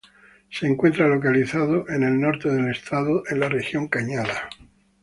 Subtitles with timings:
[0.49, 4.49] Se encuentra localizado en el norte del estado, en la región Cañada.